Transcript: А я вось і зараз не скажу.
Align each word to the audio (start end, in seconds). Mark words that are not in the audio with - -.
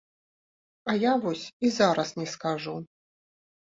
А 0.93 0.95
я 1.03 1.13
вось 1.27 1.45
і 1.65 1.73
зараз 1.79 2.09
не 2.19 2.25
скажу. 2.35 2.79